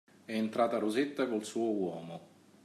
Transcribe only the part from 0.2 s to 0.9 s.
È entrata